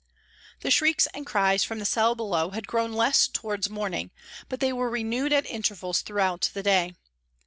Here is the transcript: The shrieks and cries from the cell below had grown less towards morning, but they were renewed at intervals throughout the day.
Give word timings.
The 0.61 0.71
shrieks 0.71 1.07
and 1.13 1.27
cries 1.27 1.63
from 1.63 1.77
the 1.77 1.85
cell 1.85 2.15
below 2.15 2.49
had 2.49 2.65
grown 2.65 2.91
less 2.91 3.27
towards 3.27 3.69
morning, 3.69 4.09
but 4.49 4.59
they 4.59 4.73
were 4.73 4.89
renewed 4.89 5.31
at 5.31 5.45
intervals 5.45 6.01
throughout 6.01 6.49
the 6.55 6.63
day. 6.63 6.95